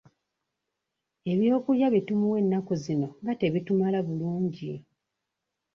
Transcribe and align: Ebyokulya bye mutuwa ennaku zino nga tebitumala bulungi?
Ebyokulya 1.31 1.87
bye 1.93 2.01
mutuwa 2.07 2.35
ennaku 2.41 2.73
zino 2.83 3.07
nga 3.21 3.33
tebitumala 3.39 3.99
bulungi? 4.07 4.73